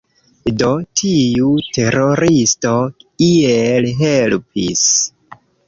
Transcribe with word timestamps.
Do, 0.61 0.69
tiu 1.01 1.51
teroristo 1.77 2.73
iel 3.29 3.89
helpis 4.03 4.91